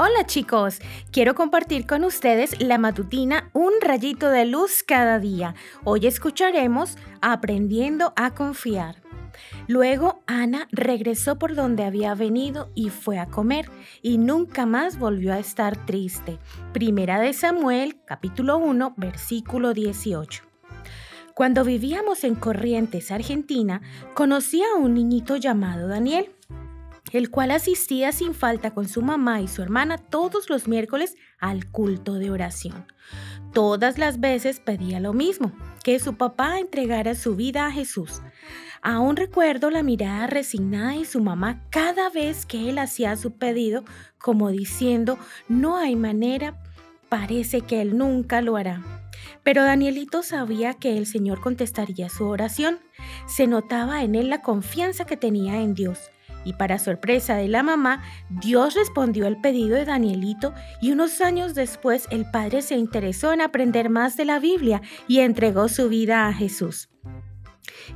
Hola 0.00 0.24
chicos, 0.26 0.78
quiero 1.10 1.34
compartir 1.34 1.84
con 1.84 2.04
ustedes 2.04 2.60
la 2.62 2.78
matutina 2.78 3.50
Un 3.52 3.72
rayito 3.80 4.30
de 4.30 4.44
luz 4.44 4.84
cada 4.84 5.18
día. 5.18 5.56
Hoy 5.82 6.06
escucharemos 6.06 6.96
Aprendiendo 7.20 8.12
a 8.14 8.32
confiar. 8.32 9.02
Luego 9.66 10.22
Ana 10.28 10.68
regresó 10.70 11.36
por 11.36 11.56
donde 11.56 11.82
había 11.82 12.14
venido 12.14 12.70
y 12.76 12.90
fue 12.90 13.18
a 13.18 13.26
comer 13.26 13.68
y 14.00 14.18
nunca 14.18 14.66
más 14.66 15.00
volvió 15.00 15.32
a 15.32 15.40
estar 15.40 15.84
triste. 15.84 16.38
Primera 16.72 17.18
de 17.18 17.32
Samuel, 17.32 18.00
capítulo 18.04 18.56
1, 18.58 18.94
versículo 18.96 19.74
18. 19.74 20.44
Cuando 21.34 21.64
vivíamos 21.64 22.22
en 22.22 22.36
Corrientes, 22.36 23.10
Argentina, 23.10 23.82
conocí 24.14 24.62
a 24.62 24.76
un 24.78 24.94
niñito 24.94 25.34
llamado 25.34 25.88
Daniel 25.88 26.30
el 27.12 27.30
cual 27.30 27.50
asistía 27.50 28.12
sin 28.12 28.34
falta 28.34 28.72
con 28.72 28.88
su 28.88 29.02
mamá 29.02 29.40
y 29.40 29.48
su 29.48 29.62
hermana 29.62 29.98
todos 29.98 30.50
los 30.50 30.68
miércoles 30.68 31.16
al 31.38 31.66
culto 31.66 32.14
de 32.14 32.30
oración. 32.30 32.86
Todas 33.52 33.98
las 33.98 34.20
veces 34.20 34.60
pedía 34.60 35.00
lo 35.00 35.12
mismo, 35.12 35.52
que 35.82 35.98
su 35.98 36.16
papá 36.16 36.58
entregara 36.58 37.14
su 37.14 37.34
vida 37.34 37.66
a 37.66 37.70
Jesús. 37.70 38.20
Aún 38.82 39.16
recuerdo 39.16 39.70
la 39.70 39.82
mirada 39.82 40.26
resignada 40.26 40.92
de 40.92 41.04
su 41.04 41.20
mamá 41.20 41.64
cada 41.70 42.10
vez 42.10 42.46
que 42.46 42.68
él 42.68 42.78
hacía 42.78 43.16
su 43.16 43.32
pedido, 43.32 43.84
como 44.18 44.50
diciendo, 44.50 45.18
no 45.48 45.76
hay 45.76 45.96
manera, 45.96 46.62
parece 47.08 47.62
que 47.62 47.80
él 47.80 47.96
nunca 47.96 48.40
lo 48.42 48.56
hará. 48.56 48.82
Pero 49.42 49.64
Danielito 49.64 50.22
sabía 50.22 50.74
que 50.74 50.98
el 50.98 51.06
Señor 51.06 51.40
contestaría 51.40 52.08
su 52.08 52.26
oración. 52.26 52.78
Se 53.26 53.46
notaba 53.46 54.02
en 54.04 54.14
él 54.14 54.28
la 54.28 54.42
confianza 54.42 55.06
que 55.06 55.16
tenía 55.16 55.60
en 55.60 55.74
Dios 55.74 56.10
y 56.44 56.54
para 56.54 56.78
sorpresa 56.78 57.36
de 57.36 57.48
la 57.48 57.62
mamá, 57.62 58.02
Dios 58.28 58.74
respondió 58.74 59.26
al 59.26 59.40
pedido 59.40 59.76
de 59.76 59.84
Danielito 59.84 60.54
y 60.80 60.92
unos 60.92 61.20
años 61.20 61.54
después 61.54 62.06
el 62.10 62.30
padre 62.30 62.62
se 62.62 62.76
interesó 62.76 63.32
en 63.32 63.40
aprender 63.40 63.90
más 63.90 64.16
de 64.16 64.24
la 64.24 64.38
Biblia 64.38 64.82
y 65.06 65.20
entregó 65.20 65.68
su 65.68 65.88
vida 65.88 66.26
a 66.26 66.32
Jesús. 66.32 66.88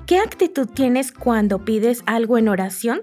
¿Qué 0.06 0.18
actitud 0.18 0.68
tienes 0.68 1.12
cuando 1.12 1.64
pides 1.64 2.02
algo 2.06 2.38
en 2.38 2.48
oración? 2.48 3.02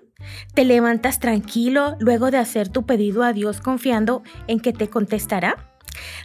¿Te 0.54 0.66
levantas 0.66 1.20
tranquilo 1.20 1.96
luego 2.00 2.32
de 2.32 2.38
hacer 2.38 2.70
tu 2.70 2.86
pedido 2.86 3.24
a 3.24 3.34
Dios 3.34 3.62
confiando 3.62 4.24
en 4.48 4.60
que 4.60 4.74
te 4.74 4.90
contestará? 4.90 5.69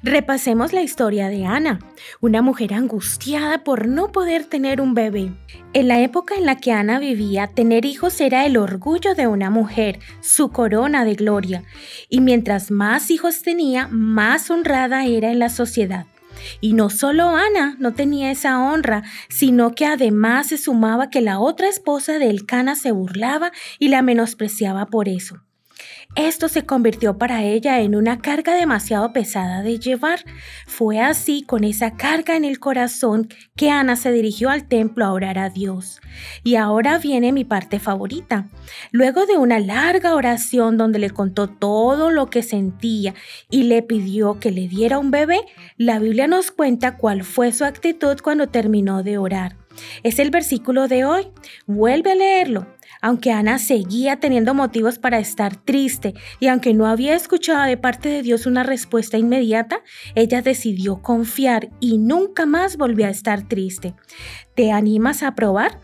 Repasemos 0.03 0.73
la 0.73 0.83
historia 0.83 1.29
de 1.29 1.47
Ana, 1.47 1.79
una 2.21 2.43
mujer 2.43 2.75
angustiada 2.75 3.65
por 3.65 3.89
no 3.89 4.13
poder 4.13 4.45
tener 4.45 4.81
un 4.81 4.95
bebé. 4.95 5.33
En 5.73 5.89
la 5.89 6.01
época 6.01 6.35
en 6.35 6.47
la 6.47 6.57
que 6.57 6.73
Ana 6.73 6.99
vivía, 6.99 7.47
tener 7.49 7.85
hijos 7.85 8.21
era 8.21 8.47
el 8.47 8.57
orgullo 8.57 9.15
de 9.15 9.27
una 9.27 9.51
mujer, 9.51 9.99
su 10.21 10.51
corona 10.51 11.05
de 11.05 11.15
gloria, 11.15 11.65
y 12.09 12.21
mientras 12.21 12.71
más 12.71 13.11
hijos 13.11 13.43
tenía, 13.43 13.89
más 13.89 14.51
honrada 14.51 15.07
era 15.07 15.31
en 15.31 15.39
la 15.39 15.49
sociedad. 15.49 16.07
Y 16.61 16.75
no 16.75 16.91
solo 16.91 17.29
Ana 17.31 17.77
no 17.79 17.95
tenía 17.95 18.31
esa 18.31 18.61
honra, 18.61 19.03
sino 19.29 19.75
que 19.75 19.87
además 19.87 20.49
se 20.49 20.59
sumaba 20.59 21.11
que 21.11 21.21
la 21.21 21.39
otra 21.39 21.69
esposa 21.69 22.19
de 22.19 22.31
Elcana 22.31 22.77
se 22.77 22.93
burlaba 22.93 23.53
y 23.79 23.89
la 23.89 24.03
menospreciaba 24.03 24.87
por 24.87 25.09
eso. 25.09 25.41
Esto 26.17 26.49
se 26.49 26.65
convirtió 26.65 27.19
para 27.19 27.43
ella 27.43 27.81
en 27.81 27.97
una 27.97 28.21
carga 28.21 28.55
demasiado 28.55 29.13
pesada 29.13 29.63
de 29.63 29.79
llevar. 29.79 30.25
Fue 30.67 31.01
así, 31.01 31.43
con 31.43 31.65
esa 31.65 31.97
carga 31.97 32.37
en 32.37 32.45
el 32.45 32.61
corazón, 32.61 33.29
que 33.57 33.71
Ana 33.71 33.97
se 33.97 34.13
dirigió 34.13 34.49
al 34.49 34.69
templo 34.69 35.05
a 35.05 35.13
orar 35.13 35.39
a 35.39 35.51
Dios. 35.51 36.01
Y 36.45 36.55
ahora 36.55 36.99
viene 36.99 37.33
mi 37.33 37.45
parte 37.45 37.81
favorita. 37.81 38.49
Luego 38.93 39.27
de 39.27 39.39
una 39.39 39.59
larga 39.59 40.15
oración 40.15 40.77
donde 40.77 41.01
le 41.01 41.11
contó 41.11 41.49
todo 41.49 42.11
lo 42.11 42.27
que 42.27 42.43
sentía 42.43 43.15
y 43.51 43.65
le 43.65 43.83
pidió 43.83 44.39
que 44.39 44.53
le 44.53 44.69
diera 44.69 44.99
un 44.99 45.11
bebé, 45.11 45.41
la 45.77 45.99
Biblia 45.99 46.29
nos 46.29 46.51
cuenta 46.51 46.97
cuál 46.97 47.25
fue 47.25 47.53
su 47.53 47.65
actitud 47.65 48.19
cuando 48.23 48.49
terminó 48.49 49.03
de 49.03 49.19
orar. 49.19 49.57
Es 50.03 50.19
el 50.19 50.31
versículo 50.31 50.89
de 50.89 51.05
hoy. 51.05 51.29
Vuelve 51.67 52.13
a 52.13 52.15
leerlo. 52.15 52.67
Aunque 53.05 53.33
Ana 53.33 53.59
seguía 53.59 54.19
teniendo 54.19 54.55
motivos 54.55 54.99
para 54.99 55.19
estar 55.19 55.57
triste 55.57 56.15
y 56.41 56.47
aunque 56.47 56.73
no 56.73 56.87
había 56.87 57.15
escuchado 57.15 57.65
de 57.65 57.77
parte 57.77 58.09
de 58.09 58.23
Dios 58.23 58.47
una 58.47 58.63
respuesta 58.63 59.19
inmediata, 59.19 59.83
ella 60.15 60.41
decidió 60.41 61.03
confiar 61.03 61.69
y 61.81 61.99
nunca 61.99 62.47
más 62.47 62.79
volvió 62.79 63.05
a 63.05 63.11
estar 63.11 63.47
triste. 63.47 63.95
¿Te 64.55 64.73
animas 64.73 65.23
a 65.23 65.35
probar? 65.35 65.81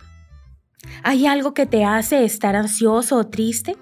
¿Hay 1.03 1.26
algo 1.26 1.53
que 1.53 1.66
te 1.66 1.84
hace 1.84 2.25
estar 2.25 2.56
ansioso 2.56 3.16
o 3.16 3.26
triste? 3.26 3.76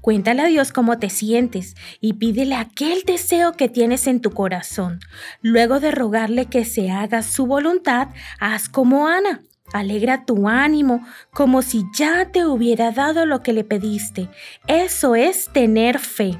Cuéntale 0.00 0.40
a 0.40 0.46
Dios 0.46 0.72
cómo 0.72 0.98
te 0.98 1.10
sientes 1.10 1.74
y 2.00 2.14
pídele 2.14 2.54
aquel 2.54 3.02
deseo 3.04 3.52
que 3.52 3.68
tienes 3.68 4.06
en 4.06 4.22
tu 4.22 4.30
corazón. 4.30 5.00
Luego 5.42 5.80
de 5.80 5.90
rogarle 5.90 6.46
que 6.46 6.64
se 6.64 6.90
haga 6.90 7.20
su 7.20 7.44
voluntad, 7.44 8.08
haz 8.38 8.70
como 8.70 9.06
Ana. 9.06 9.42
Alegra 9.72 10.24
tu 10.24 10.48
ánimo 10.48 11.04
como 11.32 11.62
si 11.62 11.84
ya 11.94 12.30
te 12.32 12.44
hubiera 12.46 12.90
dado 12.90 13.26
lo 13.26 13.42
que 13.42 13.52
le 13.52 13.64
pediste. 13.64 14.28
Eso 14.66 15.14
es 15.14 15.48
tener 15.52 15.98
fe. 15.98 16.38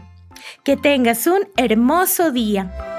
Que 0.65 0.77
tengas 0.77 1.27
un 1.27 1.49
hermoso 1.57 2.33
día. 2.33 2.90